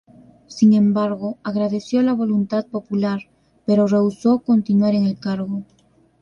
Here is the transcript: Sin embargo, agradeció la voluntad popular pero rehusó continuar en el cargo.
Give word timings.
Sin 0.47 0.73
embargo, 0.73 1.37
agradeció 1.43 2.01
la 2.01 2.13
voluntad 2.13 2.65
popular 2.65 3.19
pero 3.67 3.85
rehusó 3.85 4.39
continuar 4.39 4.95
en 4.95 5.05
el 5.05 5.19
cargo. 5.19 5.61